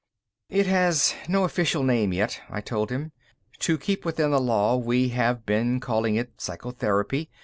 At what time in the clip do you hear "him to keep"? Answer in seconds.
2.89-4.03